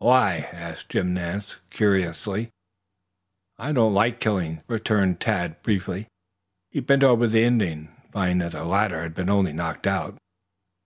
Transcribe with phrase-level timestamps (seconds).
[0.00, 2.50] "Why?" asked Jim Nance curiously.
[3.56, 6.08] "I don't like killings," returned Tad briefly.
[6.72, 10.18] He bent over the Indian, finding that the latter had been only knocked out.